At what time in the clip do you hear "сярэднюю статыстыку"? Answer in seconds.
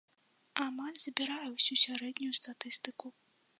1.83-3.15